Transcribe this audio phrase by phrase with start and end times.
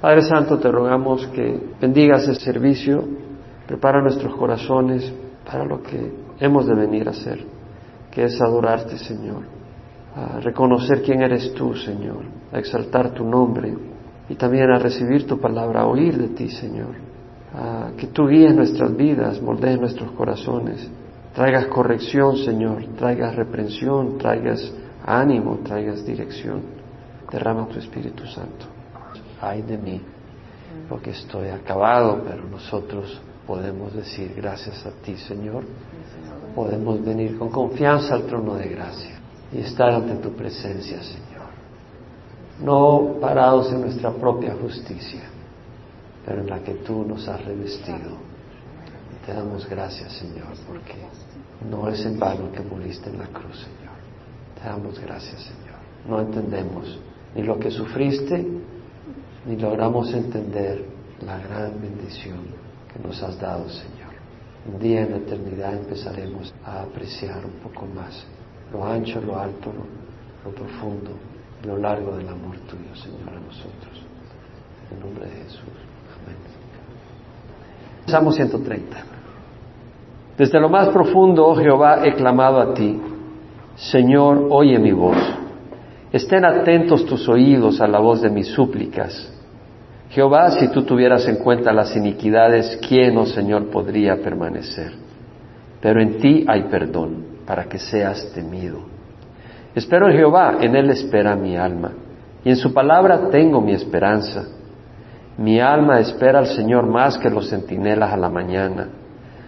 [0.00, 3.04] Padre Santo, te rogamos que bendigas el servicio,
[3.66, 5.12] prepara nuestros corazones
[5.44, 7.44] para lo que hemos de venir a hacer,
[8.10, 9.42] que es adorarte, Señor,
[10.16, 13.74] a reconocer quién eres tú, Señor, a exaltar tu nombre
[14.30, 16.94] y también a recibir tu palabra, a oír de ti, Señor,
[17.98, 20.90] que tú guíes nuestras vidas, moldees nuestros corazones,
[21.34, 24.72] traigas corrección, Señor, traigas reprensión, traigas
[25.04, 26.62] ánimo, traigas dirección.
[27.30, 28.79] Derrama tu Espíritu Santo
[29.40, 30.00] ay de mí,
[30.88, 35.64] porque estoy acabado, pero nosotros podemos decir gracias a ti, Señor.
[36.54, 39.18] Podemos venir con confianza al trono de gracia
[39.52, 41.30] y estar ante tu presencia, Señor.
[42.62, 45.22] No parados en nuestra propia justicia,
[46.26, 48.18] pero en la que tú nos has revestido.
[49.24, 50.96] Te damos gracias, Señor, porque
[51.68, 53.94] no es en vano que moriste en la cruz, Señor.
[54.60, 55.78] Te damos gracias, Señor.
[56.08, 56.98] No entendemos
[57.34, 58.46] ni lo que sufriste,
[59.50, 60.84] ni logramos entender
[61.26, 62.38] la gran bendición
[62.92, 64.14] que nos has dado, Señor.
[64.72, 68.24] Un día en la eternidad empezaremos a apreciar un poco más
[68.72, 69.72] lo ancho, lo alto,
[70.44, 71.10] lo, profundo,
[71.64, 74.06] lo largo del amor tuyo, Señor, a nosotros.
[74.92, 75.74] En nombre de Jesús.
[76.22, 76.36] Amén.
[78.06, 78.96] Salmo 130.
[80.38, 83.00] Desde lo más profundo, oh Jehová, he clamado a ti.
[83.74, 85.18] Señor, oye mi voz.
[86.12, 89.39] Estén atentos tus oídos a la voz de mis súplicas.
[90.10, 94.92] Jehová, si tú tuvieras en cuenta las iniquidades, ¿quién, oh Señor, podría permanecer?
[95.80, 98.80] Pero en ti hay perdón, para que seas temido.
[99.72, 101.92] Espero en Jehová, en Él espera mi alma,
[102.44, 104.46] y en su palabra tengo mi esperanza.
[105.38, 108.88] Mi alma espera al Señor más que los centinelas a la mañana.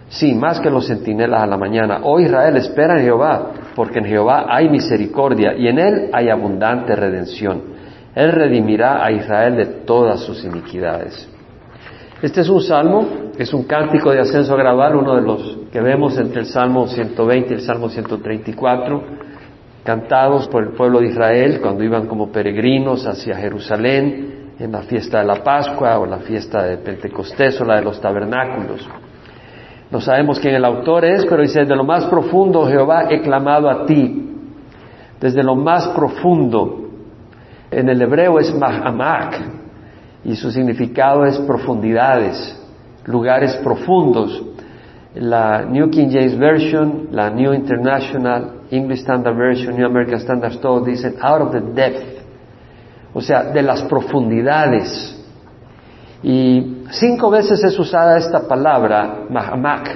[0.07, 1.99] Sí, más que los centinelas a la mañana.
[2.03, 6.95] Oh Israel, espera en Jehová, porque en Jehová hay misericordia y en Él hay abundante
[6.95, 7.72] redención.
[8.15, 11.29] Él redimirá a Israel de todas sus iniquidades.
[12.21, 13.05] Este es un salmo,
[13.37, 17.49] es un cántico de ascenso gradual, uno de los que vemos entre el Salmo 120
[17.49, 19.03] y el Salmo 134,
[19.83, 25.19] cantados por el pueblo de Israel cuando iban como peregrinos hacia Jerusalén en la fiesta
[25.19, 28.87] de la Pascua o la fiesta de Pentecostés o la de los tabernáculos.
[29.91, 33.69] No sabemos quién el autor es, pero dice, desde lo más profundo, Jehová, he clamado
[33.69, 34.31] a ti.
[35.19, 36.82] Desde lo más profundo.
[37.75, 39.39] En el hebreo es mahamak
[40.23, 42.55] y su significado es profundidades,
[43.05, 44.43] lugares profundos.
[45.15, 50.85] La New King James Version, la New International, English Standard Version, New American Standard, todos
[50.85, 52.21] dicen out of the depth.
[53.13, 55.19] O sea, de las profundidades.
[56.23, 59.89] Y cinco veces es usada esta palabra, mahamak,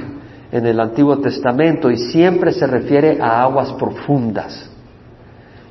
[0.51, 4.76] en el Antiguo Testamento y siempre se refiere a aguas profundas.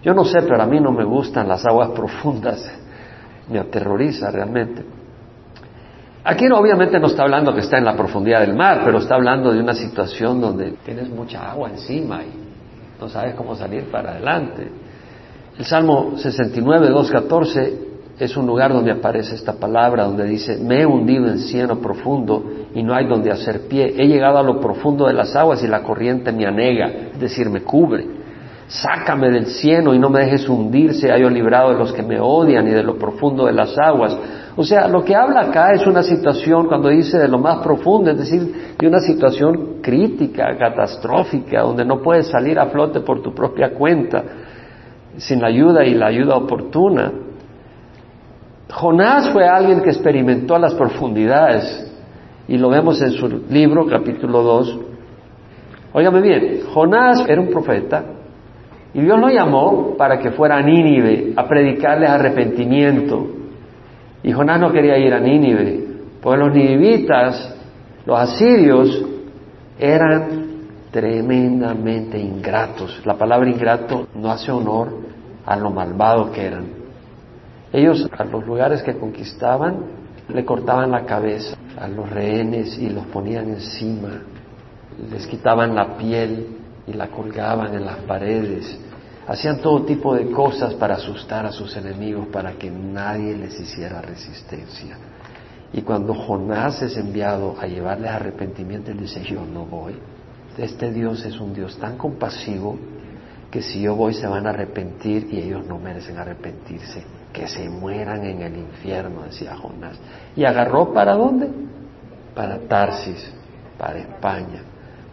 [0.06, 2.64] Yo no sé, pero a mí no me gustan las aguas profundas,
[3.50, 4.84] me aterroriza realmente.
[6.22, 9.52] Aquí obviamente no está hablando que está en la profundidad del mar, pero está hablando
[9.52, 14.70] de una situación donde tienes mucha agua encima y no sabes cómo salir para adelante.
[15.58, 17.72] El Salmo 69, 2.14
[18.20, 22.44] es un lugar donde aparece esta palabra, donde dice, me he hundido en cieno profundo
[22.72, 23.92] y no hay donde hacer pie.
[23.98, 27.50] He llegado a lo profundo de las aguas y la corriente me anega, es decir,
[27.50, 28.25] me cubre.
[28.68, 32.66] Sácame del cieno y no me dejes hundirse, hayo librado de los que me odian
[32.66, 34.18] y de lo profundo de las aguas.
[34.56, 38.10] O sea, lo que habla acá es una situación, cuando dice de lo más profundo,
[38.10, 43.32] es decir, de una situación crítica, catastrófica, donde no puedes salir a flote por tu
[43.32, 44.24] propia cuenta,
[45.16, 47.12] sin la ayuda y la ayuda oportuna.
[48.72, 51.92] Jonás fue alguien que experimentó las profundidades
[52.48, 54.78] y lo vemos en su libro, capítulo 2.
[55.92, 58.15] Óigame bien, Jonás era un profeta
[58.94, 63.26] y Dios lo llamó para que fuera a Nínive a predicarles arrepentimiento.
[64.22, 65.86] Y Jonás no quería ir a Nínive,
[66.22, 67.54] porque los ninivitas,
[68.06, 69.04] los asirios,
[69.78, 70.46] eran
[70.90, 73.02] tremendamente ingratos.
[73.04, 74.88] La palabra ingrato no hace honor
[75.44, 76.64] a lo malvado que eran.
[77.72, 83.04] Ellos a los lugares que conquistaban le cortaban la cabeza a los rehenes y los
[83.06, 84.22] ponían encima,
[85.10, 86.46] les quitaban la piel
[86.86, 88.78] y la colgaban en las paredes,
[89.26, 94.00] hacían todo tipo de cosas para asustar a sus enemigos, para que nadie les hiciera
[94.00, 94.96] resistencia.
[95.72, 99.96] Y cuando Jonás es enviado a llevarles arrepentimiento, él dice, yo no voy.
[100.56, 102.78] Este Dios es un Dios tan compasivo
[103.50, 107.68] que si yo voy se van a arrepentir y ellos no merecen arrepentirse que se
[107.68, 109.98] mueran en el infierno, decía Jonás.
[110.34, 111.50] ¿Y agarró para dónde?
[112.34, 113.30] Para Tarsis,
[113.76, 114.62] para España.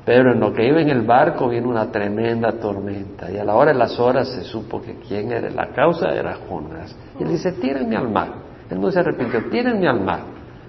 [0.05, 3.55] Pero en lo que iba en el barco vino una tremenda tormenta y a la
[3.55, 6.93] hora de las horas se supo que quién era la causa era Jonás.
[7.17, 8.33] Y él dice, tírenme al mar.
[8.69, 9.49] Él no se arrepintió.
[9.49, 10.19] Tírenme al mar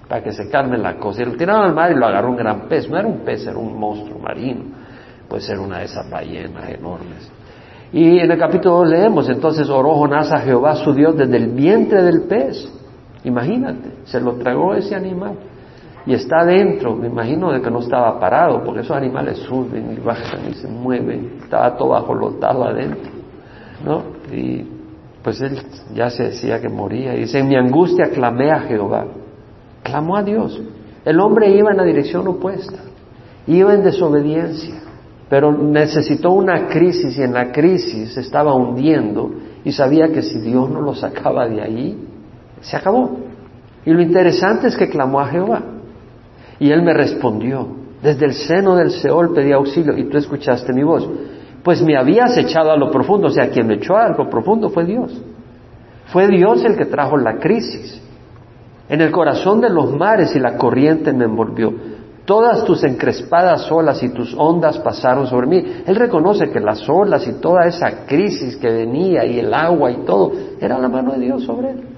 [0.09, 1.23] para que se calme la cosa.
[1.23, 2.89] Y lo tiraron al mar y lo agarró un gran pez.
[2.89, 4.65] No era un pez, era un monstruo marino.
[5.29, 7.31] Puede ser una de esas ballenas enormes.
[7.93, 11.49] Y en el capítulo 2 leemos, entonces oró Jonás a Jehová su Dios desde el
[11.49, 12.69] vientre del pez.
[13.25, 15.35] Imagínate, se lo tragó ese animal.
[16.07, 20.01] Y está adentro, me imagino de que no estaba parado, porque esos animales suben y
[20.01, 21.39] bajan y se mueven.
[21.43, 23.11] Estaba todo bajolotado adentro.
[23.85, 24.03] ¿No?
[24.31, 24.67] Y
[25.23, 25.59] pues él
[25.95, 27.15] ya se decía que moría.
[27.15, 29.07] Y dice, en mi angustia clamé a Jehová.
[29.83, 30.61] Clamó a Dios.
[31.05, 32.79] El hombre iba en la dirección opuesta.
[33.47, 34.75] Iba en desobediencia.
[35.31, 39.31] Pero necesitó una crisis y en la crisis se estaba hundiendo
[39.65, 41.99] y sabía que si Dios no lo sacaba de ahí,
[42.61, 43.17] se acabó.
[43.87, 45.63] Y lo interesante es que clamó a Jehová.
[46.59, 47.67] Y él me respondió.
[48.03, 51.09] Desde el seno del Seol pedí auxilio y tú escuchaste mi voz.
[51.63, 54.69] Pues me habías echado a lo profundo, o sea, quien me echó a lo profundo
[54.69, 55.19] fue Dios.
[56.07, 58.03] Fue Dios el que trajo la crisis.
[58.89, 61.73] En el corazón de los mares y la corriente me envolvió.
[62.27, 65.65] Todas tus encrespadas olas y tus ondas pasaron sobre mí.
[65.87, 70.05] Él reconoce que las olas y toda esa crisis que venía y el agua y
[70.05, 71.94] todo, era la mano de Dios sobre él.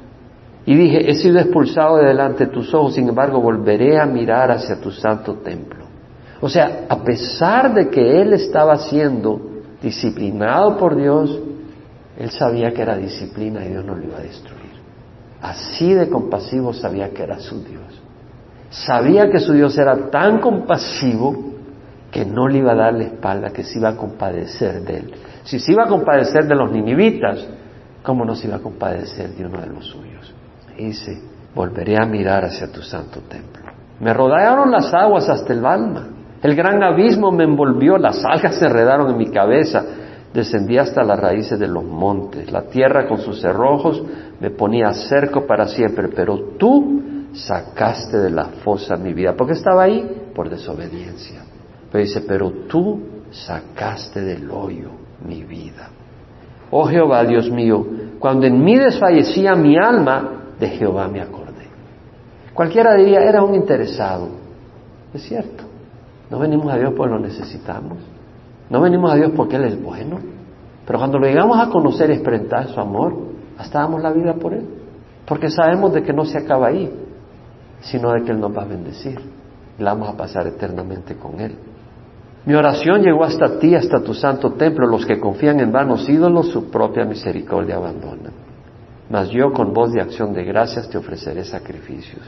[0.66, 4.50] Y dije, he sido expulsado de delante de tus ojos, sin embargo volveré a mirar
[4.50, 5.86] hacia tu santo templo.
[6.40, 9.40] O sea, a pesar de que él estaba siendo
[9.80, 11.40] disciplinado por Dios,
[12.18, 14.72] él sabía que era disciplina y Dios no lo iba a destruir.
[15.40, 18.02] Así de compasivo sabía que era su Dios.
[18.70, 21.54] Sabía que su Dios era tan compasivo
[22.10, 25.14] que no le iba a dar la espalda, que se iba a compadecer de él.
[25.44, 27.46] Si se iba a compadecer de los ninivitas,
[28.02, 30.34] ¿cómo no se iba a compadecer de uno de los suyos?
[30.84, 31.20] Dice,
[31.54, 33.64] volveré a mirar hacia tu santo templo.
[34.00, 36.08] Me rodearon las aguas hasta el alma.
[36.42, 39.84] El gran abismo me envolvió, las algas se enredaron en mi cabeza.
[40.34, 42.52] Descendí hasta las raíces de los montes.
[42.52, 44.02] La tierra con sus cerrojos
[44.38, 46.08] me ponía cerco para siempre.
[46.08, 47.00] Pero tú
[47.32, 49.34] sacaste de la fosa mi vida.
[49.34, 50.30] ¿Por qué estaba ahí?
[50.34, 51.42] Por desobediencia.
[51.90, 53.00] Pero dice, pero tú
[53.30, 54.90] sacaste del hoyo
[55.26, 55.88] mi vida.
[56.70, 57.86] Oh Jehová, Dios mío,
[58.18, 61.66] cuando en mí desfallecía mi alma, de Jehová me acordé.
[62.54, 64.28] Cualquiera diría, era un interesado.
[65.12, 65.64] Es cierto.
[66.30, 67.98] No venimos a Dios porque lo necesitamos.
[68.70, 70.18] No venimos a Dios porque Él es bueno.
[70.86, 73.14] Pero cuando lo llegamos a conocer y experimentar su amor,
[73.58, 74.66] hasta damos la vida por Él.
[75.26, 76.90] Porque sabemos de que no se acaba ahí,
[77.80, 79.20] sino de que Él nos va a bendecir.
[79.78, 81.56] Y la vamos a pasar eternamente con Él.
[82.46, 84.86] Mi oración llegó hasta ti, hasta tu santo templo.
[84.86, 88.45] Los que confían en vanos ídolos, su propia misericordia abandonan
[89.10, 92.22] mas yo con voz de acción de gracias te ofreceré sacrificios.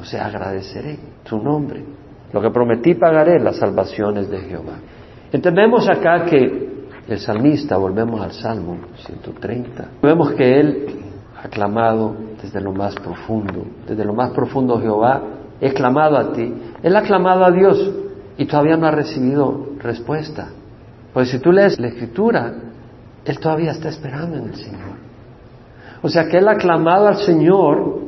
[0.00, 1.84] O sea, agradeceré tu nombre.
[2.32, 4.74] Lo que prometí pagaré las salvaciones de Jehová.
[5.32, 6.74] Entendemos acá que
[7.08, 10.86] el salmista, volvemos al Salmo 130, vemos que él
[11.42, 15.22] ha clamado desde lo más profundo, desde lo más profundo Jehová,
[15.60, 16.52] he clamado a ti.
[16.82, 17.90] Él ha clamado a Dios
[18.36, 20.48] y todavía no ha recibido respuesta.
[21.12, 22.54] Pues si tú lees la escritura,
[23.24, 25.03] él todavía está esperando en el Señor.
[26.04, 27.98] O sea que él ha clamado al Señor,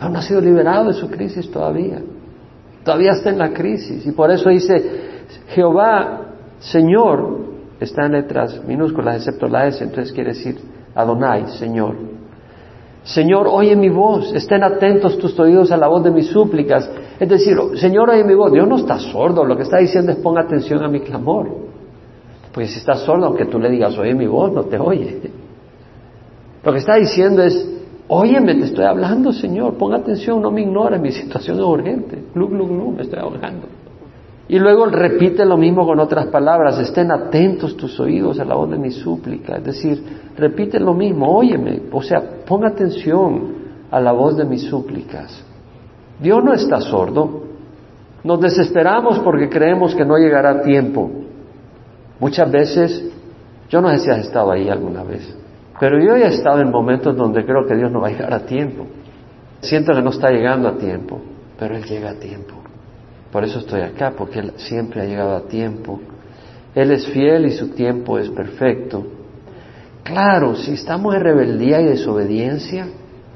[0.00, 2.00] aún no ha sido liberado de su crisis todavía.
[2.82, 4.06] Todavía está en la crisis.
[4.06, 6.28] Y por eso dice, Jehová,
[6.60, 7.40] Señor,
[7.78, 10.58] está en letras minúsculas, excepto la S, entonces quiere decir
[10.94, 11.96] Adonai, Señor.
[13.02, 16.90] Señor, oye mi voz, estén atentos tus oídos a la voz de mis súplicas.
[17.20, 18.50] Es decir, Señor, oye mi voz.
[18.50, 21.50] Dios no está sordo, lo que está diciendo es ponga atención a mi clamor.
[22.50, 25.44] Porque si está sordo, aunque tú le digas, oye mi voz, no te oye.
[26.66, 27.64] Lo que está diciendo es,
[28.08, 32.24] óyeme, te estoy hablando, Señor, pon atención, no me ignores, mi situación es urgente.
[32.34, 33.68] Glu, glu, glu, me estoy ahogando.
[34.48, 38.68] Y luego repite lo mismo con otras palabras, estén atentos tus oídos a la voz
[38.68, 39.58] de mi súplica.
[39.58, 40.02] Es decir,
[40.36, 43.54] repite lo mismo, óyeme, o sea, pon atención
[43.88, 45.44] a la voz de mis súplicas.
[46.20, 47.44] Dios no está sordo.
[48.24, 51.12] Nos desesperamos porque creemos que no llegará tiempo.
[52.18, 53.08] Muchas veces,
[53.68, 55.45] yo no sé si has estado ahí alguna vez,
[55.78, 58.46] pero yo he estado en momentos donde creo que Dios no va a llegar a
[58.46, 58.86] tiempo.
[59.60, 61.20] Siento que no está llegando a tiempo,
[61.58, 62.54] pero Él llega a tiempo.
[63.30, 66.00] Por eso estoy acá, porque Él siempre ha llegado a tiempo.
[66.74, 69.06] Él es fiel y su tiempo es perfecto.
[70.02, 72.86] Claro, si estamos en rebeldía y desobediencia,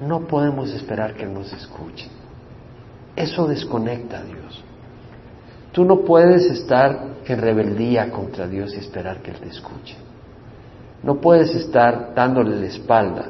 [0.06, 2.08] no podemos esperar que nos escuche.
[3.16, 4.64] Eso desconecta a Dios.
[5.72, 9.96] Tú no puedes estar en rebeldía contra Dios y esperar que Él te escuche.
[11.02, 13.26] No puedes estar dándole la espalda.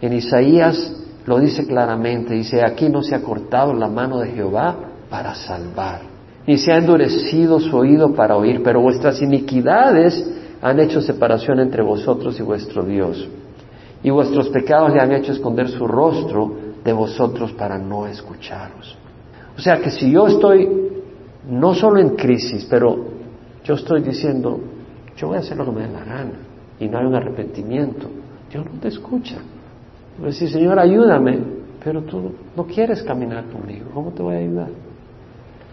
[0.00, 0.94] En Isaías
[1.26, 4.76] lo dice claramente, dice, aquí no se ha cortado la mano de Jehová
[5.10, 6.00] para salvar,
[6.46, 10.24] ni se ha endurecido su oído para oír, pero vuestras iniquidades
[10.62, 13.28] han hecho separación entre vosotros y vuestro Dios,
[14.02, 18.96] y vuestros pecados le han hecho esconder su rostro de vosotros para no escucharos.
[19.56, 20.68] O sea que si yo estoy
[21.48, 22.96] no solo en crisis, pero
[23.64, 24.60] yo estoy diciendo,
[25.16, 26.45] yo voy a hacer lo que me dé la gana
[26.78, 28.08] y no hay un arrepentimiento,
[28.50, 29.36] Dios no te escucha.
[30.22, 31.38] Decir, Señor, ayúdame,
[31.84, 34.68] pero tú no quieres caminar conmigo, ¿cómo te voy a ayudar?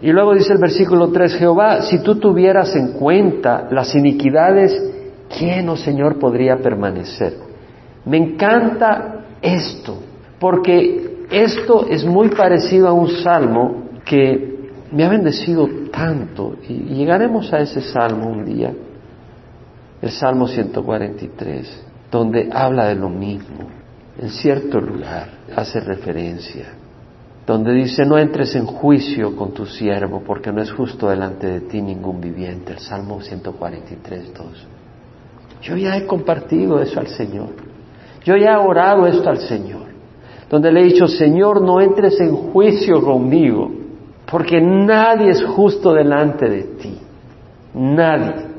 [0.02, 4.94] Y luego dice el versículo 3, Jehová, si tú tuvieras en cuenta las iniquidades,
[5.38, 7.38] ¿quién, oh Señor, podría permanecer?
[8.06, 10.00] Me encanta esto,
[10.40, 17.52] porque esto es muy parecido a un salmo que me ha bendecido tanto, y llegaremos
[17.54, 18.74] a ese salmo un día,
[20.04, 23.70] el Salmo 143, donde habla de lo mismo,
[24.20, 26.74] en cierto lugar hace referencia,
[27.48, 31.62] donde dice, no entres en juicio con tu siervo, porque no es justo delante de
[31.62, 34.68] ti ningún viviente, el Salmo 143, 2.
[35.62, 37.52] Yo ya he compartido eso al Señor,
[38.26, 39.86] yo ya he orado esto al Señor,
[40.50, 43.72] donde le he dicho, Señor, no entres en juicio conmigo,
[44.30, 47.00] porque nadie es justo delante de ti.
[47.74, 48.53] Nadie.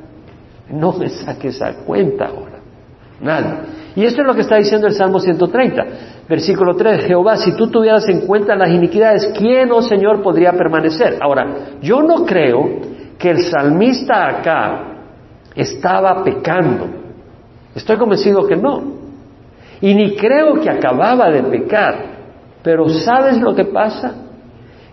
[0.70, 2.58] No me saques a cuenta ahora.
[3.20, 3.52] Nadie.
[3.96, 5.84] Y esto es lo que está diciendo el Salmo 130,
[6.28, 7.04] versículo 3.
[7.04, 11.18] Jehová, si tú tuvieras en cuenta las iniquidades, ¿quién, oh Señor, podría permanecer?
[11.20, 12.80] Ahora, yo no creo
[13.18, 14.94] que el salmista acá
[15.54, 16.86] estaba pecando.
[17.74, 18.82] Estoy convencido que no.
[19.80, 22.14] Y ni creo que acababa de pecar.
[22.62, 24.14] Pero ¿sabes lo que pasa?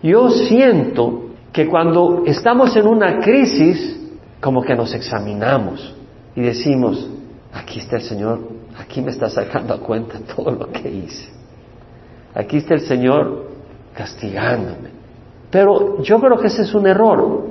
[0.04, 4.01] Yo siento que cuando estamos en una crisis,
[4.42, 5.96] como que nos examinamos
[6.36, 7.08] y decimos,
[7.54, 8.40] aquí está el Señor,
[8.78, 11.30] aquí me está sacando a cuenta todo lo que hice.
[12.34, 13.52] Aquí está el Señor
[13.94, 14.90] castigándome.
[15.52, 17.46] Pero yo creo que ese es un error,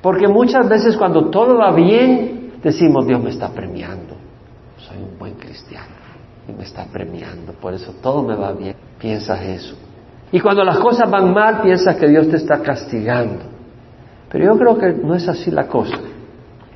[0.00, 4.14] porque muchas veces cuando todo va bien, decimos, Dios me está premiando,
[4.78, 5.94] soy un buen cristiano
[6.48, 8.76] y me está premiando, por eso todo me va bien.
[8.98, 9.74] Piensas eso.
[10.30, 13.53] Y cuando las cosas van mal, piensas que Dios te está castigando.
[14.34, 15.96] Pero yo creo que no es así la cosa.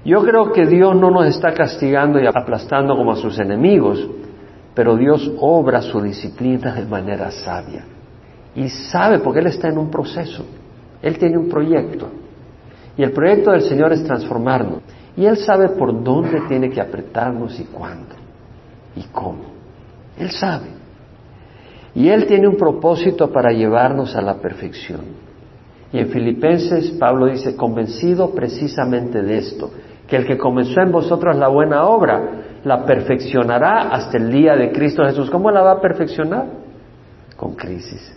[0.05, 4.09] Yo creo que Dios no nos está castigando y aplastando como a sus enemigos,
[4.75, 7.85] pero Dios obra su disciplina de manera sabia.
[8.55, 10.45] Y sabe porque Él está en un proceso.
[11.03, 12.09] Él tiene un proyecto.
[12.97, 14.83] Y el proyecto del Señor es transformarnos.
[15.17, 18.15] Y Él sabe por dónde tiene que apretarnos y cuándo.
[18.95, 19.47] Y cómo.
[20.17, 20.69] Él sabe.
[21.93, 25.28] Y Él tiene un propósito para llevarnos a la perfección.
[25.93, 29.71] Y en Filipenses Pablo dice, convencido precisamente de esto,
[30.07, 34.73] que el que comenzó en vosotros la buena obra, la perfeccionará hasta el día de
[34.73, 35.31] Cristo Jesús.
[35.31, 36.47] ¿Cómo la va a perfeccionar?
[37.37, 38.15] Con crisis.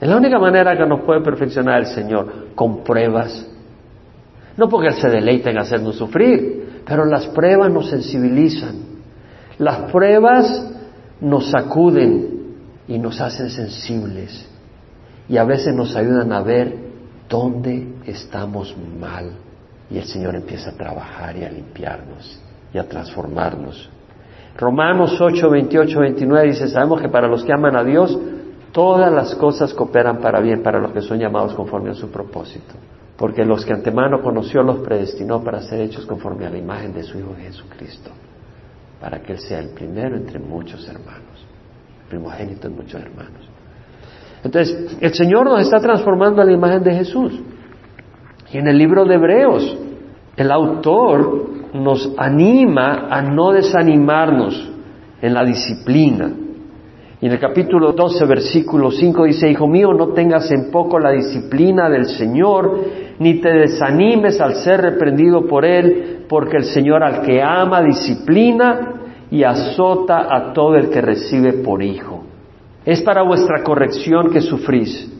[0.00, 3.46] Es la única manera que nos puede perfeccionar el Señor, con pruebas.
[4.56, 8.74] No porque Él se deleita en hacernos sufrir, pero las pruebas nos sensibilizan.
[9.58, 10.72] Las pruebas
[11.20, 12.36] nos sacuden,
[12.88, 14.46] y nos hacen sensibles
[15.28, 16.85] y a veces nos ayudan a ver
[17.28, 19.32] dónde estamos mal
[19.90, 22.40] y el Señor empieza a trabajar y a limpiarnos
[22.72, 23.88] y a transformarnos.
[24.56, 28.18] Romanos 8, 28, 29 dice, sabemos que para los que aman a Dios,
[28.72, 32.74] todas las cosas cooperan para bien, para los que son llamados conforme a su propósito.
[33.16, 37.02] Porque los que antemano conoció los predestinó para ser hechos conforme a la imagen de
[37.02, 38.10] su Hijo Jesucristo,
[39.00, 41.46] para que Él sea el primero entre muchos hermanos
[42.08, 43.48] primogénito en muchos hermanos.
[44.46, 47.32] Entonces, el Señor nos está transformando a la imagen de Jesús.
[48.52, 49.76] Y en el libro de Hebreos,
[50.36, 54.70] el autor nos anima a no desanimarnos
[55.20, 56.30] en la disciplina.
[57.20, 61.10] Y en el capítulo 12, versículo 5 dice, Hijo mío, no tengas en poco la
[61.10, 62.84] disciplina del Señor,
[63.18, 68.92] ni te desanimes al ser reprendido por Él, porque el Señor al que ama disciplina
[69.28, 72.15] y azota a todo el que recibe por hijo.
[72.86, 75.12] Es para vuestra corrección que sufrís.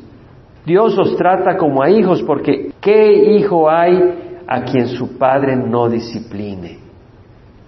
[0.65, 5.89] Dios os trata como a hijos porque ¿qué hijo hay a quien su padre no
[5.89, 6.79] discipline?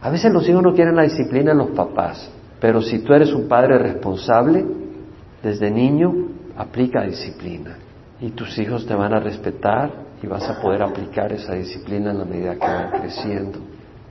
[0.00, 3.32] A veces los hijos no quieren la disciplina de los papás, pero si tú eres
[3.32, 4.64] un padre responsable,
[5.42, 6.12] desde niño,
[6.56, 7.76] aplica disciplina.
[8.20, 9.90] Y tus hijos te van a respetar
[10.22, 13.58] y vas a poder aplicar esa disciplina en la medida que van creciendo.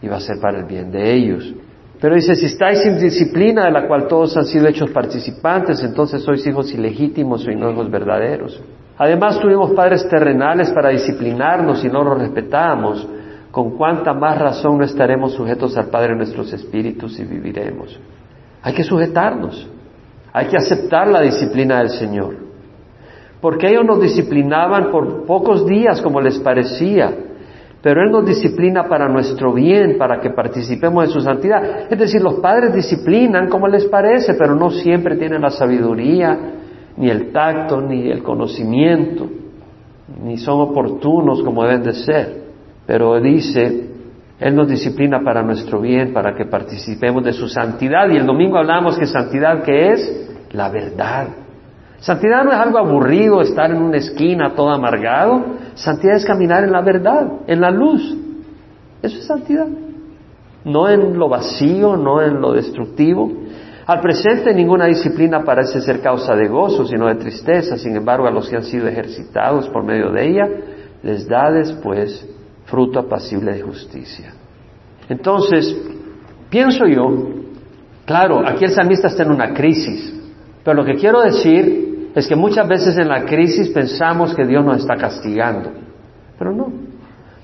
[0.01, 1.53] Y va a ser para el bien de ellos.
[1.99, 6.21] Pero dice, si estáis sin disciplina de la cual todos han sido hechos participantes, entonces
[6.21, 8.61] sois hijos ilegítimos y no hijos verdaderos.
[8.97, 13.07] Además tuvimos padres terrenales para disciplinarnos y no los respetamos.
[13.51, 17.99] Con cuánta más razón no estaremos sujetos al Padre de nuestros espíritus y viviremos.
[18.61, 19.67] Hay que sujetarnos.
[20.33, 22.35] Hay que aceptar la disciplina del Señor.
[23.41, 27.11] Porque ellos nos disciplinaban por pocos días como les parecía
[27.81, 31.91] pero Él nos disciplina para nuestro bien, para que participemos de su santidad.
[31.91, 36.37] Es decir, los padres disciplinan como les parece, pero no siempre tienen la sabiduría,
[36.97, 39.27] ni el tacto, ni el conocimiento,
[40.23, 42.47] ni son oportunos como deben de ser.
[42.87, 43.89] Pero dice,
[44.39, 48.09] Él nos disciplina para nuestro bien, para que participemos de su santidad.
[48.09, 50.29] Y el domingo hablamos que santidad, ¿qué es?
[50.51, 51.46] La verdad.
[51.99, 55.43] Santidad no es algo aburrido, estar en una esquina todo amargado.
[55.73, 58.17] Santidad es caminar en la verdad, en la luz.
[59.01, 59.67] Eso es santidad.
[60.63, 63.31] No en lo vacío, no en lo destructivo.
[63.87, 67.77] Al presente ninguna disciplina parece ser causa de gozo, sino de tristeza.
[67.77, 70.49] Sin embargo, a los que han sido ejercitados por medio de ella,
[71.03, 72.27] les da después
[72.65, 74.33] fruto apacible de justicia.
[75.09, 75.75] Entonces,
[76.49, 77.07] pienso yo,
[78.05, 80.13] claro, aquí el salmista está en una crisis,
[80.65, 81.86] pero lo que quiero decir
[82.17, 85.69] es que muchas veces en la crisis pensamos que Dios nos está castigando,
[86.39, 86.71] pero no.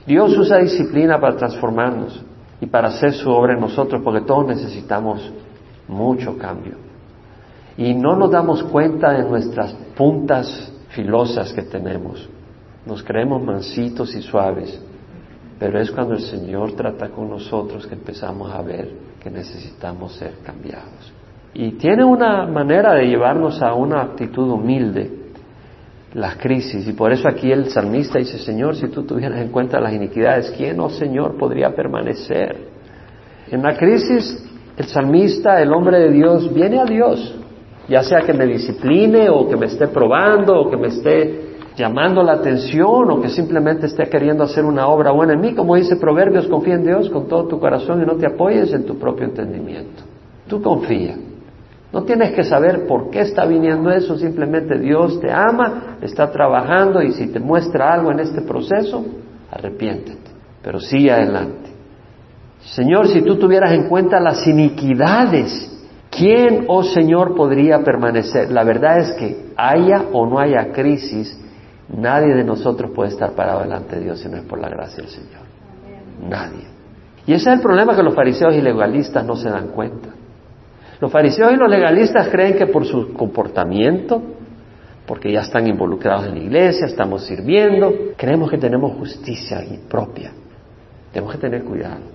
[0.08, 2.20] Dios usa disciplina para transformarnos
[2.60, 5.32] y para hacer su obra en nosotros, porque todos necesitamos
[5.88, 6.78] mucho cambio.
[7.78, 12.28] Y no nos damos cuenta de nuestras puntas filosas que tenemos.
[12.88, 14.82] Nos creemos mansitos y suaves,
[15.60, 18.90] pero es cuando el Señor trata con nosotros que empezamos a ver
[19.22, 21.14] que necesitamos ser cambiados.
[21.54, 25.12] Y tiene una manera de llevarnos a una actitud humilde,
[26.14, 26.88] las crisis.
[26.88, 30.52] Y por eso aquí el salmista dice, Señor, si tú tuvieras en cuenta las iniquidades,
[30.58, 32.58] ¿quién, oh Señor, podría permanecer?
[33.52, 34.44] En la crisis,
[34.78, 37.36] el salmista, el hombre de Dios, viene a Dios,
[37.88, 41.44] ya sea que me discipline o que me esté probando o que me esté
[41.76, 45.54] llamando la atención o que simplemente esté queriendo hacer una obra buena en mí.
[45.54, 48.86] Como dice Proverbios, confía en Dios con todo tu corazón y no te apoyes en
[48.86, 50.04] tu propio entendimiento.
[50.48, 51.16] Tú confía.
[51.94, 57.04] No tienes que saber por qué está viniendo eso, simplemente Dios te ama, está trabajando
[57.04, 59.06] y si te muestra algo en este proceso,
[59.52, 60.32] arrepiéntete,
[60.64, 61.70] pero sigue adelante.
[62.62, 65.72] Señor, si tú tuvieras en cuenta las iniquidades,
[66.10, 68.52] ¿quién, oh Señor, podría permanecer?
[68.52, 71.40] La verdad es que haya o no haya crisis,
[71.96, 75.04] nadie de nosotros puede estar parado delante de Dios si no es por la gracia
[75.04, 75.44] del Señor.
[76.28, 76.66] Nadie.
[77.28, 80.10] Y ese es el problema que los fariseos y legalistas no se dan cuenta.
[81.04, 84.22] Los fariseos y los legalistas creen que por su comportamiento,
[85.06, 90.32] porque ya están involucrados en la iglesia, estamos sirviendo, creemos que tenemos justicia propia.
[91.12, 92.06] Tenemos que tener cuidado,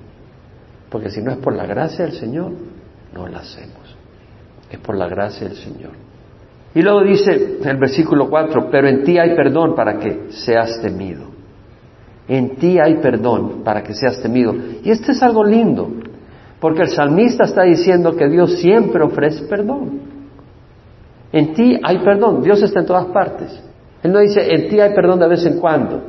[0.88, 2.50] porque si no es por la gracia del Señor,
[3.12, 3.94] no la hacemos.
[4.70, 5.90] Es por la gracia del Señor.
[6.74, 11.26] Y luego dice el versículo 4, pero en ti hay perdón para que seas temido.
[12.26, 14.54] En ti hay perdón para que seas temido.
[14.82, 15.92] Y esto es algo lindo,
[16.60, 20.00] porque el salmista está diciendo que Dios siempre ofrece perdón.
[21.32, 23.62] En ti hay perdón, Dios está en todas partes.
[24.02, 26.02] Él no dice, en ti hay perdón de vez en cuando,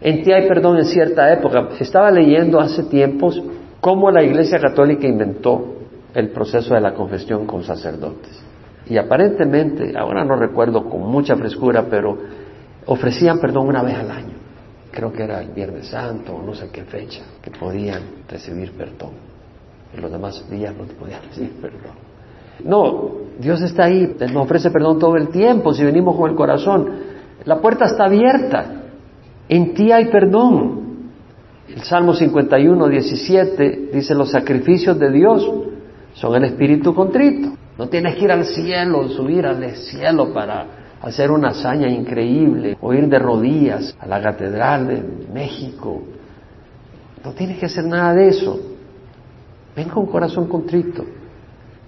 [0.00, 1.68] en ti hay perdón en cierta época.
[1.78, 3.42] Estaba leyendo hace tiempos
[3.80, 5.74] cómo la Iglesia Católica inventó
[6.14, 8.42] el proceso de la confesión con sacerdotes.
[8.86, 12.16] Y aparentemente, ahora no recuerdo con mucha frescura, pero
[12.86, 14.34] ofrecían perdón una vez al año.
[14.90, 19.33] Creo que era el Viernes Santo o no sé qué fecha, que podían recibir perdón
[19.94, 21.96] en los demás días no te podían decir perdón.
[22.64, 26.88] No, Dios está ahí, nos ofrece perdón todo el tiempo si venimos con el corazón.
[27.44, 28.84] La puerta está abierta,
[29.48, 30.82] en ti hay perdón.
[31.68, 35.50] El Salmo 51, 17 dice, los sacrificios de Dios
[36.14, 37.50] son el espíritu contrito.
[37.76, 40.66] No tienes que ir al cielo, subir al cielo para
[41.02, 45.02] hacer una hazaña increíble o ir de rodillas a la catedral de
[45.32, 46.02] México.
[47.24, 48.60] No tienes que hacer nada de eso.
[49.76, 51.04] Ven con corazón contrito.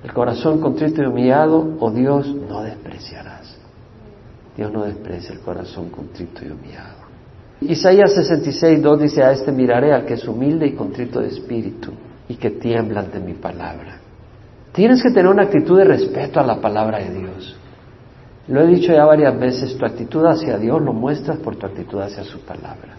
[0.02, 3.56] El corazón contrito y humillado, oh Dios, no despreciarás.
[4.56, 7.06] Dios no desprecia el corazón contrito y humillado.
[7.60, 11.92] Isaías 66, 2 dice, a este miraré al que es humilde y contrito de espíritu
[12.28, 13.98] y que tiembla ante mi palabra.
[14.72, 17.56] Tienes que tener una actitud de respeto a la palabra de Dios.
[18.48, 22.00] Lo he dicho ya varias veces, tu actitud hacia Dios lo muestras por tu actitud
[22.00, 22.96] hacia su palabra.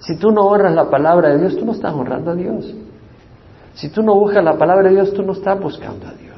[0.00, 2.74] Si tú no honras la palabra de Dios, tú no estás honrando a Dios.
[3.74, 6.32] Si tú no buscas la palabra de Dios, tú no estás buscando a Dios.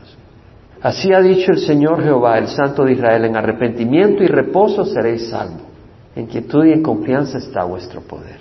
[0.80, 5.30] Así ha dicho el Señor Jehová, el Santo de Israel, en arrepentimiento y reposo seréis
[5.30, 5.62] salvos.
[6.14, 8.38] En quietud y en confianza está vuestro poder.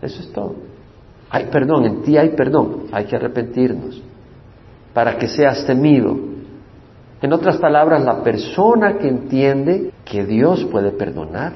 [0.00, 0.54] Eso es todo.
[1.28, 4.02] Hay perdón, en ti hay perdón, hay que arrepentirnos
[4.94, 6.16] para que seas temido.
[7.20, 11.52] En otras palabras, la persona que entiende que Dios puede perdonar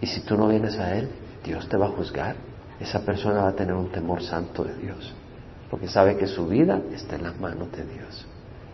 [0.00, 1.08] y si tú no vienes a Él,
[1.44, 2.36] Dios te va a juzgar,
[2.80, 5.14] esa persona va a tener un temor santo de Dios
[5.70, 8.26] porque sabe que su vida está en las manos de Dios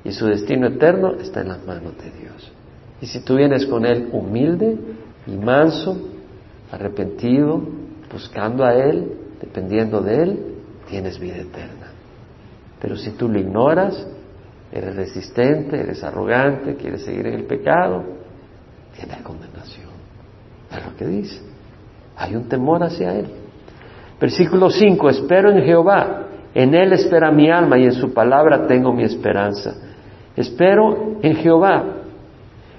[0.04, 2.52] y su destino eterno está en las manos de Dios.
[3.00, 4.78] Y si tú vienes con Él humilde
[5.26, 5.96] y manso,
[6.70, 7.60] arrepentido,
[8.12, 10.38] buscando a Él dependiendo de Él,
[10.88, 11.88] tienes vida eterna.
[12.80, 14.06] Pero si tú lo ignoras,
[14.70, 18.04] eres resistente, eres arrogante, quieres seguir en el pecado,
[18.94, 19.90] tienes condenación.
[20.70, 21.40] Es lo que dice.
[22.16, 23.26] Hay un temor hacia Él.
[24.20, 26.23] Versículo 5, espero en Jehová,
[26.54, 29.74] en Él espera mi alma y en su palabra tengo mi esperanza.
[30.36, 31.84] Espero en Jehová.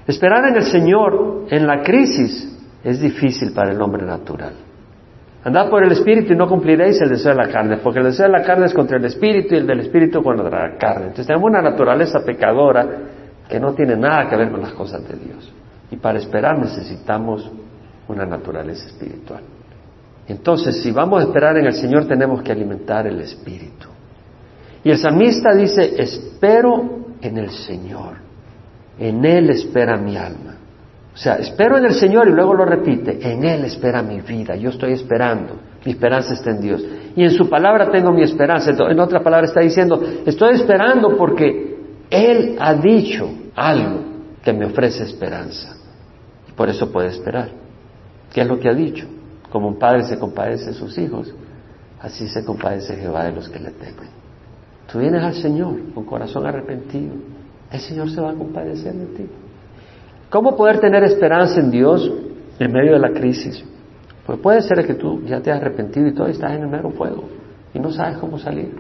[0.08, 2.52] Esperar en el Señor en la crisis
[2.84, 4.54] es difícil para el hombre natural.
[5.44, 8.26] Andad por el Espíritu y no cumpliréis el deseo de la carne, porque el deseo
[8.28, 11.04] de la carne es contra el Espíritu y el del Espíritu contra la carne.
[11.08, 12.88] Entonces tenemos una naturaleza pecadora
[13.48, 15.54] que no tiene nada que ver con las cosas de Dios.
[15.92, 17.52] Y para esperar necesitamos
[18.08, 19.42] una naturaleza espiritual.
[20.28, 23.88] Entonces, si vamos a esperar en el Señor, tenemos que alimentar el Espíritu.
[24.84, 28.18] Y el salmista dice, espero en el Señor,
[29.00, 30.58] en Él espera mi alma.
[31.14, 34.56] O sea, espero en el Señor y luego lo repite, en Él espera mi vida,
[34.56, 36.84] yo estoy esperando, mi esperanza está en Dios.
[37.16, 38.72] Y en su palabra tengo mi esperanza.
[38.72, 41.78] En otra palabra está diciendo, estoy esperando porque
[42.10, 44.02] Él ha dicho algo
[44.44, 45.78] que me ofrece esperanza.
[46.50, 47.50] Y por eso puede esperar.
[48.34, 49.08] ¿Qué es lo que ha dicho?
[49.56, 51.34] Como un padre se compadece de sus hijos,
[52.02, 54.10] así se compadece Jehová de los que le temen.
[54.92, 57.14] Tú vienes al Señor con corazón arrepentido,
[57.72, 59.30] el Señor se va a compadecer de ti.
[60.30, 62.12] ¿Cómo poder tener esperanza en Dios
[62.60, 63.64] en medio de la crisis?
[64.26, 66.90] Pues puede ser que tú ya te has arrepentido y todo estás en el mero
[66.90, 67.24] fuego
[67.74, 68.76] y no sabes cómo salir.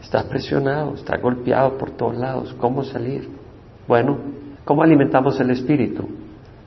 [0.00, 2.54] Estás presionado, estás golpeado por todos lados.
[2.60, 3.28] ¿Cómo salir?
[3.88, 4.16] Bueno,
[4.64, 6.06] ¿cómo alimentamos el espíritu?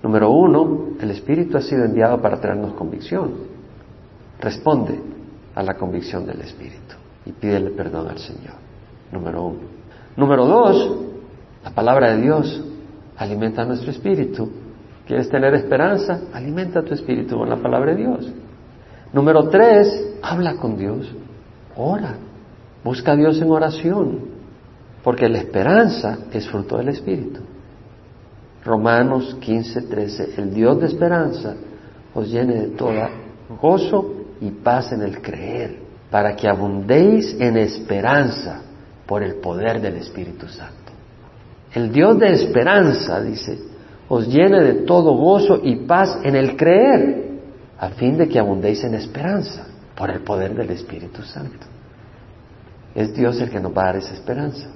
[0.04, 3.34] Número uno, el Espíritu ha sido enviado para traernos convicción.
[4.40, 5.00] Responde
[5.56, 8.54] a la convicción del Espíritu y pídele perdón al Señor.
[9.12, 9.60] Número uno.
[10.16, 10.98] Número dos,
[11.64, 12.64] la palabra de Dios
[13.18, 14.50] alimenta nuestro espíritu.
[15.06, 16.22] ¿Quieres tener esperanza?
[16.34, 18.32] Alimenta tu espíritu con la palabra de Dios.
[19.14, 21.12] Número tres, habla con Dios.
[21.76, 22.16] Ora.
[22.84, 24.20] Busca a Dios en oración.
[25.04, 27.42] Porque la esperanza es fruto del espíritu.
[28.68, 31.56] Romanos 15, 13, el Dios de esperanza
[32.14, 33.10] os llene de toda
[33.62, 35.80] gozo y paz en el creer,
[36.12, 38.62] para que abundéis en esperanza
[39.06, 40.92] por el poder del Espíritu Santo.
[41.74, 43.58] El Dios de esperanza, dice,
[44.10, 47.40] os llene de todo gozo y paz en el creer,
[47.80, 51.66] a fin de que abundéis en esperanza por el poder del Espíritu Santo.
[52.94, 54.68] Es Dios el que nos va a dar esa esperanza.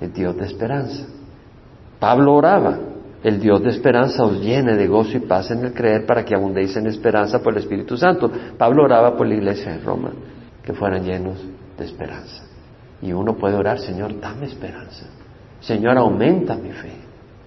[0.00, 1.06] Es Dios de esperanza.
[2.00, 2.78] Pablo oraba,
[3.22, 6.34] el Dios de esperanza os llene de gozo y paz en el creer para que
[6.34, 8.30] abundéis en esperanza por el Espíritu Santo.
[8.56, 10.10] Pablo oraba por la iglesia de Roma,
[10.62, 11.38] que fueran llenos
[11.78, 12.44] de esperanza.
[13.02, 15.06] Y uno puede orar, Señor, dame esperanza.
[15.60, 16.92] Señor, aumenta mi fe.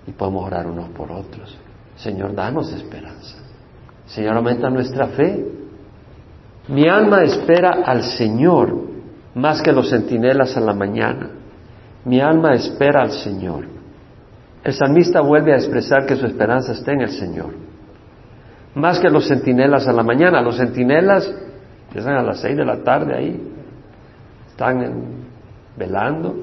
[0.05, 1.57] Y podemos orar unos por otros.
[1.95, 3.37] Señor, danos esperanza.
[4.05, 5.45] Señor, aumenta nuestra fe.
[6.67, 8.93] Mi alma espera al Señor
[9.35, 11.29] más que los centinelas a la mañana.
[12.05, 13.65] Mi alma espera al Señor.
[14.63, 17.53] El salmista vuelve a expresar que su esperanza está en el Señor.
[18.75, 20.41] Más que los centinelas a la mañana.
[20.41, 21.29] Los centinelas
[21.87, 23.53] empiezan a las seis de la tarde ahí.
[24.49, 24.81] Están
[25.77, 26.35] velando,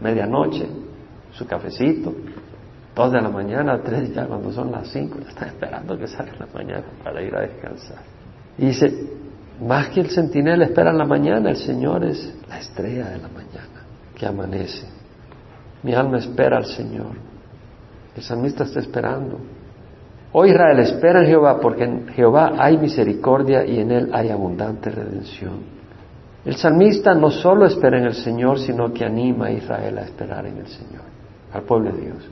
[0.00, 0.66] medianoche,
[1.32, 2.14] su cafecito,
[2.94, 6.46] dos de la mañana, tres ya cuando son las cinco, están esperando que salga la
[6.54, 8.02] mañana para ir a descansar.
[8.58, 8.92] Y dice,
[9.60, 13.28] más que el centinela espera en la mañana, el Señor es la estrella de la
[13.28, 14.86] mañana que amanece.
[15.82, 17.31] Mi alma espera al Señor.
[18.16, 19.38] El salmista está esperando.
[20.32, 24.90] Oh Israel, espera en Jehová, porque en Jehová hay misericordia y en él hay abundante
[24.90, 25.60] redención.
[26.44, 30.46] El salmista no solo espera en el Señor, sino que anima a Israel a esperar
[30.46, 31.02] en el Señor,
[31.52, 32.30] al pueblo de Dios.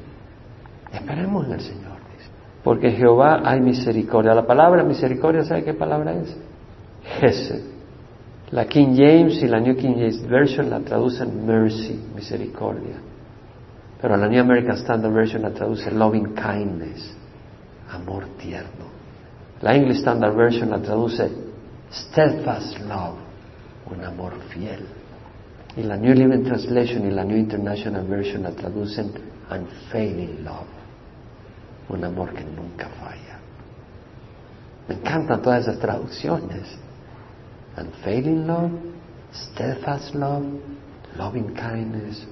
[0.93, 2.31] Esperemos en el Señor, dice.
[2.65, 4.35] Porque en Jehová hay misericordia.
[4.35, 6.37] La palabra misericordia, ¿sabe qué palabra es?
[7.21, 7.63] Gesed.
[8.51, 12.97] La King James y la New King James Version la traducen mercy, misericordia.
[14.01, 17.13] Pero la New American Standard Version la traduce loving kindness,
[17.91, 18.89] amor tierno.
[19.61, 21.31] La English Standard Version la traduce
[21.91, 23.19] steadfast love,
[23.91, 24.87] un amor fiel.
[25.77, 29.13] Y la New Living Translation y la New International Version la traducen
[29.51, 30.67] unfailing love,
[31.91, 33.39] un amor que nunca falla.
[34.89, 36.67] Me encantan todas esas traducciones.
[37.77, 38.73] Unfailing love,
[39.31, 40.45] steadfast love,
[41.17, 42.27] loving kindness,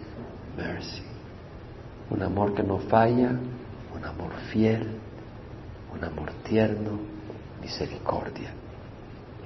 [0.57, 1.08] mercy
[2.11, 3.31] un amor que no falla,
[3.95, 4.87] un amor fiel,
[5.95, 6.99] un amor tierno,
[7.61, 8.51] misericordia.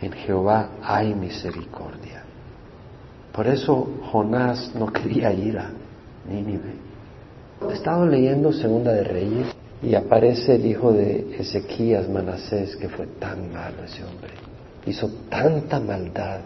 [0.00, 2.22] En Jehová hay misericordia.
[3.32, 5.70] Por eso Jonás no quería ir a
[6.28, 6.74] Nínive.
[7.68, 9.46] He estado leyendo Segunda de Reyes
[9.82, 14.30] y aparece el hijo de Ezequías, Manasés, que fue tan malo ese hombre.
[14.84, 16.40] hizo tanta maldad,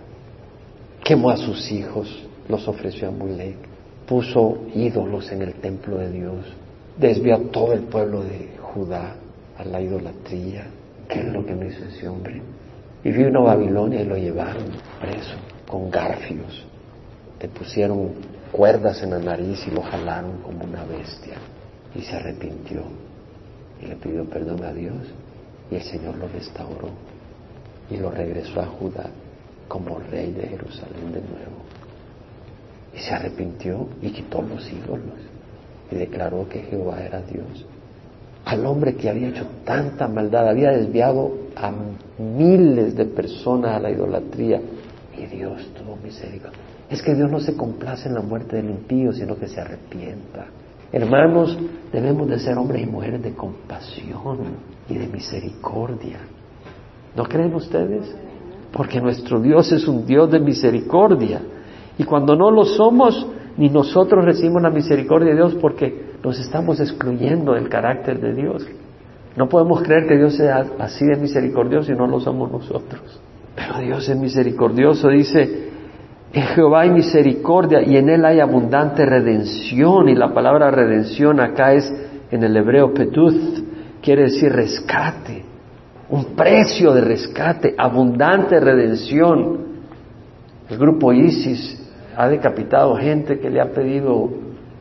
[1.03, 3.57] quemó a sus hijos, los ofreció a Mulek,
[4.07, 6.47] puso ídolos en el templo de Dios,
[6.97, 9.17] desvió todo el pueblo de Judá
[9.59, 10.67] a la idolatría.
[11.09, 12.41] ¿Qué es lo que no hizo ese hombre?
[13.05, 14.65] Y vino a Babilonia y lo llevaron
[15.01, 16.65] preso con garfios.
[17.41, 18.13] Le pusieron
[18.51, 21.35] cuerdas en la nariz y lo jalaron como una bestia.
[21.95, 22.83] Y se arrepintió
[23.81, 24.97] y le pidió perdón a Dios
[25.71, 26.91] y el Señor lo restauró
[27.91, 29.11] y lo regresó a Judá
[29.69, 31.76] como rey de Jerusalén de nuevo.
[32.97, 35.21] Y se arrepintió y quitó los ídolos
[35.91, 37.67] y declaró que Jehová era Dios.
[38.45, 41.73] Al hombre que había hecho tanta maldad, había desviado a
[42.19, 44.61] miles de personas a la idolatría
[45.17, 46.59] y Dios tuvo misericordia.
[46.89, 50.47] Es que Dios no se complace en la muerte del impío, sino que se arrepienta.
[50.93, 51.59] Hermanos,
[51.93, 54.39] debemos de ser hombres y mujeres de compasión
[54.89, 56.19] y de misericordia.
[57.17, 58.15] ¿No creen ustedes?
[58.73, 61.41] Porque nuestro Dios es un Dios de misericordia.
[61.99, 66.81] Y cuando no lo somos, ni nosotros recibimos la misericordia de Dios porque nos estamos
[66.81, 68.67] excluyendo del carácter de Dios.
[69.37, 73.21] No podemos creer que Dios sea así de misericordioso y no lo somos nosotros.
[73.55, 75.71] Pero Dios es misericordioso, dice,
[76.33, 80.09] en Jehová hay misericordia y en Él hay abundante redención.
[80.09, 81.91] Y la palabra redención acá es
[82.31, 83.63] en el hebreo petuth,
[84.03, 85.45] quiere decir rescate,
[86.11, 89.67] un precio de rescate, abundante redención.
[90.69, 91.86] El grupo ISIS
[92.17, 94.31] ha decapitado gente que le ha pedido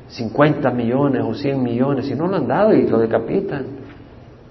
[0.07, 3.65] 50 millones o 100 millones y no lo han dado y lo decapitan.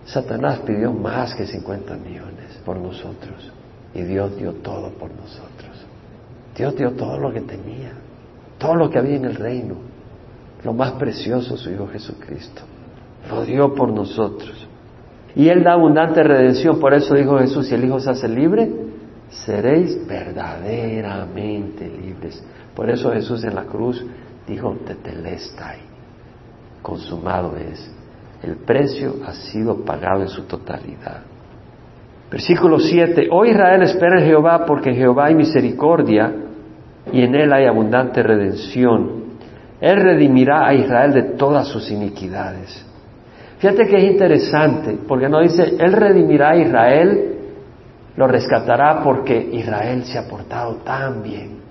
[0.05, 3.53] Satanás pidió más que 50 millones por nosotros
[3.95, 5.87] y Dios dio todo por nosotros.
[6.55, 7.93] Dios dio todo lo que tenía,
[8.59, 9.77] todo lo que había en el reino,
[10.63, 12.63] lo más precioso, su Hijo Jesucristo.
[13.31, 14.69] Lo dio por nosotros.
[15.35, 18.71] Y Él da abundante redención, por eso dijo Jesús, si el Hijo se hace libre,
[19.31, 22.45] seréis verdaderamente libres.
[22.75, 24.05] Por eso Jesús en la cruz
[24.47, 25.79] dijo, tetelestai,
[26.83, 27.91] consumado es.
[28.43, 31.23] El precio ha sido pagado en su totalidad.
[32.31, 33.29] Versículo 7.
[33.31, 36.33] Hoy Israel espera en Jehová porque en Jehová hay misericordia
[37.13, 39.25] y en él hay abundante redención.
[39.81, 42.85] Él redimirá a Israel de todas sus iniquidades.
[43.59, 47.39] Fíjate que es interesante, porque no dice, Él redimirá a Israel,
[48.17, 51.64] lo rescatará porque Israel se ha portado tan bien.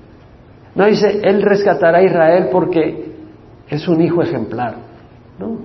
[0.75, 3.13] No dice, Él rescatará a Israel porque
[3.69, 4.75] es un hijo ejemplar.
[5.39, 5.57] No.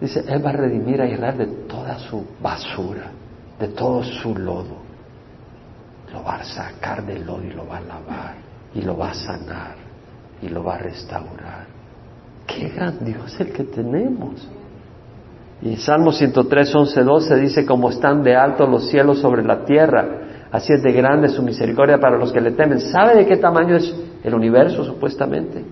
[0.00, 3.22] Dice, Él va a redimir a Israel de toda su basura
[3.62, 4.76] de todo su lodo.
[6.12, 8.34] Lo va a sacar del lodo y lo va a lavar
[8.74, 9.76] y lo va a sanar
[10.42, 11.66] y lo va a restaurar.
[12.44, 14.48] Qué gran Dios el que tenemos.
[15.62, 20.21] Y Salmo 103, 11, 12 dice, como están de alto los cielos sobre la tierra,
[20.52, 22.78] así es de grande su misericordia para los que le temen.
[22.78, 25.64] ¿Sabe de qué tamaño es el universo supuestamente?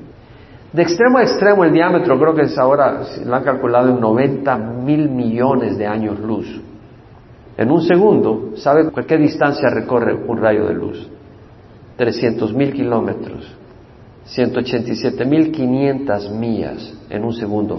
[0.73, 4.57] De extremo a extremo el diámetro creo que es ahora, lo han calculado en 90
[4.57, 6.61] mil millones de años luz.
[7.57, 11.11] En un segundo, ¿sabe qué distancia recorre un rayo de luz?
[11.97, 13.55] 300 mil kilómetros,
[14.25, 17.77] 187 mil 500 millas en un segundo.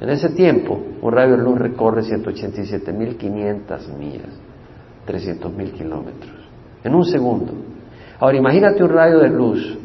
[0.00, 4.30] En ese tiempo, un rayo de luz recorre 187 mil 500 millas,
[5.06, 6.34] 300 mil kilómetros,
[6.84, 7.52] en un segundo.
[8.18, 9.78] Ahora imagínate un rayo de luz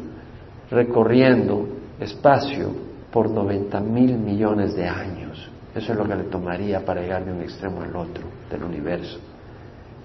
[0.70, 1.68] recorriendo
[2.00, 2.70] espacio
[3.12, 5.50] por 90 mil millones de años.
[5.74, 9.18] Eso es lo que le tomaría para llegar de un extremo al otro del universo.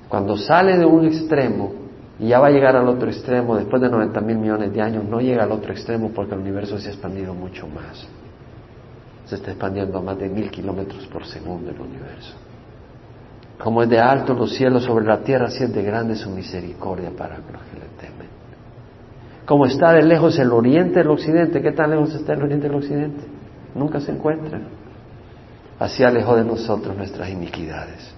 [0.07, 1.73] Cuando sale de un extremo
[2.19, 5.03] y ya va a llegar al otro extremo, después de 90 mil millones de años,
[5.05, 8.07] no llega al otro extremo porque el universo se ha expandido mucho más.
[9.25, 12.33] Se está expandiendo a más de mil kilómetros por segundo el universo.
[13.57, 17.11] Como es de alto los cielos sobre la tierra, así es de grande su misericordia
[17.17, 18.27] para los que le temen.
[19.45, 22.77] Como está de lejos el oriente del occidente, ¿qué tan lejos está el oriente del
[22.77, 23.23] occidente?
[23.73, 24.63] Nunca se encuentran
[25.79, 28.13] así alejó de nosotros nuestras iniquidades.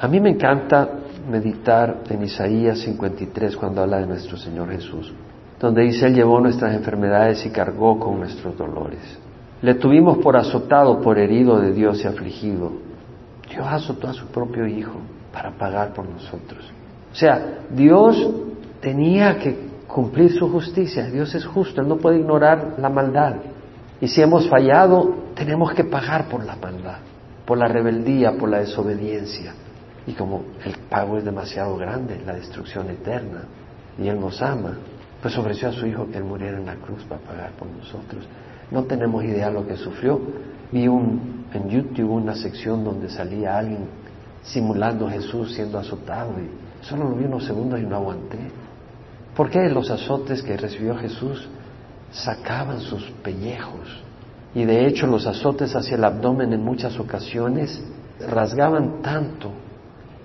[0.00, 0.88] A mí me encanta
[1.30, 5.12] meditar en Isaías 53 cuando habla de nuestro Señor Jesús,
[5.58, 9.00] donde dice, Él llevó nuestras enfermedades y cargó con nuestros dolores.
[9.62, 12.72] Le tuvimos por azotado, por herido de Dios y afligido.
[13.48, 15.00] Dios azotó a su propio Hijo
[15.32, 16.64] para pagar por nosotros.
[17.12, 18.30] O sea, Dios
[18.80, 21.06] tenía que cumplir su justicia.
[21.10, 23.36] Dios es justo, Él no puede ignorar la maldad.
[24.00, 26.98] Y si hemos fallado, tenemos que pagar por la maldad,
[27.46, 29.54] por la rebeldía, por la desobediencia.
[30.06, 33.44] Y como el pago es demasiado grande, la destrucción eterna,
[33.98, 34.76] y Él nos ama,
[35.22, 38.26] pues ofreció a su Hijo que Él muriera en la cruz para pagar por nosotros.
[38.70, 40.20] No tenemos idea de lo que sufrió.
[40.72, 43.86] Vi un, en YouTube una sección donde salía alguien
[44.42, 48.38] simulando a Jesús siendo azotado y Solo lo vi unos segundos y no aguanté.
[49.34, 51.48] ¿Por qué los azotes que recibió Jesús
[52.12, 54.02] sacaban sus pellejos?
[54.54, 57.82] Y de hecho los azotes hacia el abdomen en muchas ocasiones
[58.28, 59.50] rasgaban tanto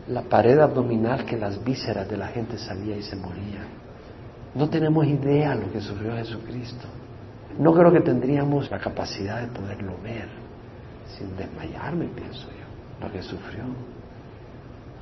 [0.10, 3.65] la pared abdominal que las vísceras de la gente salía y se moría.
[4.54, 6.88] No tenemos idea de lo que sufrió Jesucristo.
[7.60, 10.30] No creo que tendríamos la capacidad de poderlo ver
[11.17, 13.63] sin desmayarme, pienso yo, lo que sufrió.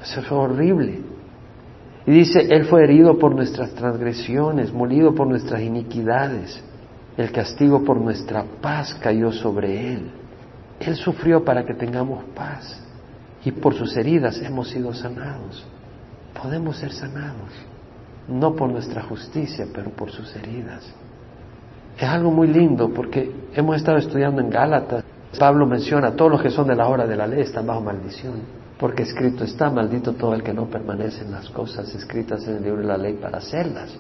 [0.02, 1.02] Eso fue horrible.
[2.08, 6.64] Y dice, Él fue herido por nuestras transgresiones, molido por nuestras iniquidades.
[7.16, 10.12] El castigo por nuestra paz cayó sobre Él.
[10.80, 12.84] Él sufrió para que tengamos paz.
[13.46, 15.66] Y por sus heridas hemos sido sanados.
[16.42, 17.52] Podemos ser sanados.
[18.28, 20.92] No por nuestra justicia, pero por sus heridas.
[21.98, 25.04] Es algo muy lindo porque hemos estado estudiando en Gálatas.
[25.40, 28.36] Pablo menciona, todos los que son de la hora de la ley están bajo maldición.
[28.80, 32.64] Porque escrito está, maldito todo el que no permanece en las cosas escritas en el
[32.64, 33.98] libro de la ley para hacerlas.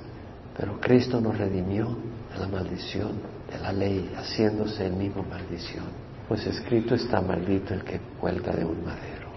[0.56, 1.98] Pero Cristo nos redimió
[2.34, 3.14] de la maldición
[3.52, 5.86] de la ley, haciéndose el mismo maldición.
[6.28, 9.28] Pues escrito está, maldito el que cuelga de un madero.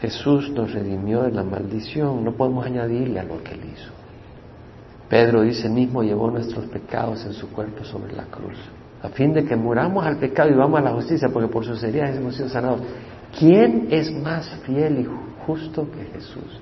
[0.00, 4.05] Jesús nos redimió de la maldición, no podemos añadirle a lo que él hizo.
[5.08, 8.58] Pedro dice mismo llevó nuestros pecados en su cuerpo sobre la cruz,
[9.02, 11.82] a fin de que muramos al pecado y vamos a la justicia, porque por sus
[11.82, 12.80] heridas hemos sido sanados.
[13.38, 15.08] ¿Quién es más fiel y
[15.46, 16.60] justo que Jesús?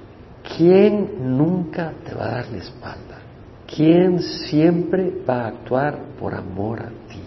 [0.57, 3.18] ¿Quién nunca te va a dar la espalda?
[3.66, 7.20] ¿Quién siempre va a actuar por amor a ti,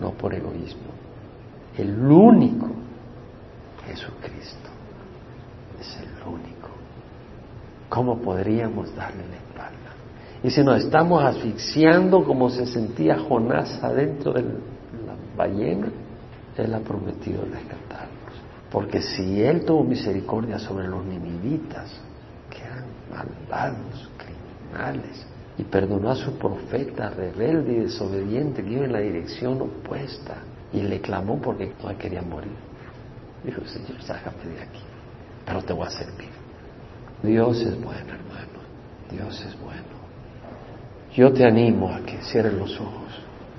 [0.00, 0.88] no por egoísmo?
[1.76, 2.70] El único
[3.86, 4.70] Jesucristo
[5.78, 6.68] es el único.
[7.88, 9.47] ¿Cómo podríamos darle la?
[10.42, 15.88] Y si nos estamos asfixiando como se sentía Jonás adentro de la ballena,
[16.56, 18.08] Él ha prometido rescatarnos.
[18.70, 21.90] Porque si Él tuvo misericordia sobre los ninivitas,
[22.50, 28.92] que eran malvados, criminales, y perdonó a su profeta rebelde y desobediente que iba en
[28.92, 30.36] la dirección opuesta,
[30.72, 32.52] y le clamó porque no quería morir.
[33.42, 34.82] Dijo, Señor, sácame de aquí,
[35.44, 36.30] pero te voy a servir.
[37.22, 38.60] Dios es bueno, hermano,
[39.10, 39.97] Dios es bueno.
[41.18, 43.12] Yo te animo a que cierres los ojos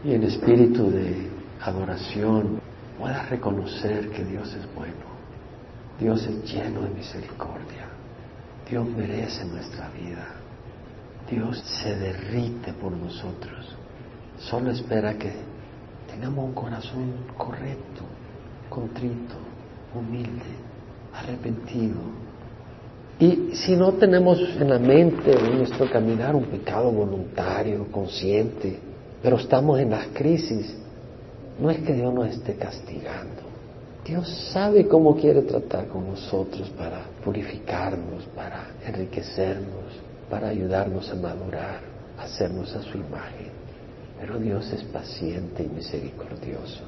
[0.06, 2.62] y en espíritu de adoración
[2.98, 5.04] puedas reconocer que Dios es bueno.
[6.00, 7.89] Dios es lleno de misericordia.
[8.69, 10.26] Dios merece nuestra vida.
[11.30, 13.76] Dios se derrite por nosotros.
[14.38, 15.34] Solo espera que
[16.10, 18.04] tengamos un corazón correcto,
[18.69, 19.36] contrito,
[19.93, 20.56] humilde,
[21.13, 22.00] arrepentido.
[23.20, 28.80] Y si no tenemos en la mente en nuestro caminar un pecado voluntario, consciente,
[29.22, 30.74] pero estamos en las crisis,
[31.60, 33.42] no es que Dios nos esté castigando.
[34.06, 41.82] Dios sabe cómo quiere tratar con nosotros para purificarnos, para enriquecernos, para ayudarnos a madurar,
[42.18, 43.50] hacernos a su imagen.
[44.18, 46.84] Pero Dios es paciente y misericordioso.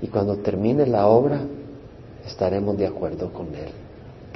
[0.00, 1.40] Y cuando termine la obra,
[2.24, 3.85] estaremos de acuerdo con Él.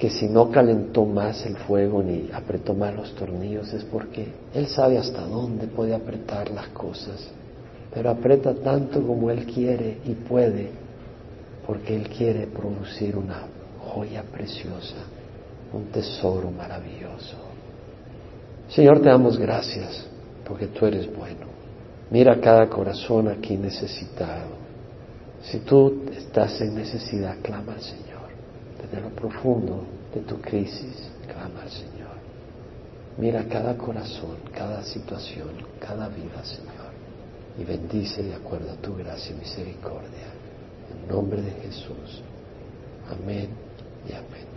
[0.00, 4.66] Que si no calentó más el fuego ni apretó más los tornillos es porque Él
[4.66, 7.30] sabe hasta dónde puede apretar las cosas
[7.92, 10.70] pero aprieta tanto como Él quiere y puede,
[11.66, 13.42] porque Él quiere producir una
[13.80, 14.96] joya preciosa,
[15.72, 17.36] un tesoro maravilloso.
[18.68, 20.06] Señor, te damos gracias
[20.46, 21.46] porque tú eres bueno.
[22.10, 24.60] Mira cada corazón aquí necesitado.
[25.42, 28.09] Si tú estás en necesidad, clama al Señor.
[28.90, 32.18] Desde lo profundo de tu crisis, clama al Señor.
[33.18, 36.90] Mira cada corazón, cada situación, cada vida, Señor
[37.58, 40.32] y bendice de acuerdo a tu gracia y misericordia.
[40.90, 42.22] En nombre de Jesús.
[43.10, 43.50] Amén
[44.08, 44.49] y amén.